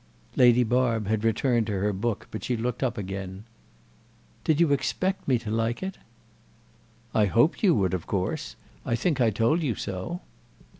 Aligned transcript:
Lady 0.35 0.63
Barb 0.63 1.05
had 1.05 1.23
returned 1.23 1.67
to 1.67 1.73
her 1.73 1.93
book, 1.93 2.27
but 2.31 2.43
she 2.43 2.57
looked 2.57 2.81
up 2.81 2.97
again. 2.97 3.43
"Did 4.43 4.59
you 4.59 4.71
expect 4.73 5.27
me 5.27 5.37
to 5.37 5.51
like 5.51 5.83
it?" 5.83 5.99
"I 7.13 7.25
hoped 7.27 7.61
you 7.61 7.75
would, 7.75 7.93
of 7.93 8.07
course. 8.07 8.55
I 8.83 8.95
think 8.95 9.21
I 9.21 9.29
told 9.29 9.61
you 9.61 9.75
so." 9.75 10.21